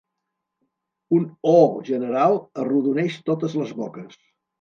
Un 1.17 1.27
oh! 1.51 1.69
general 1.89 2.37
arrodoneix 2.63 3.19
totes 3.29 3.57
les 3.61 3.75
boques. 3.83 4.19